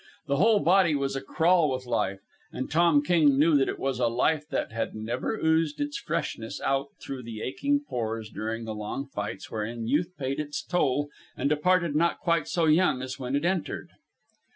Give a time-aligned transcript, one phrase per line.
[0.25, 3.99] The whole body was a crawl with life, and Tom King knew that it was
[3.99, 8.73] a life that had never oozed its freshness out through the aching pores during the
[8.73, 13.35] long fights wherein Youth paid its toll and departed not quite so young as when
[13.35, 13.89] it entered.